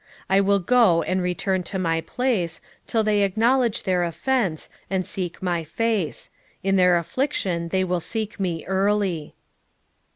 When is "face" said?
5.63-6.31